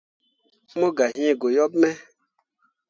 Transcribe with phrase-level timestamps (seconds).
[0.79, 1.89] Mo gah yĩĩ goyaɓ me.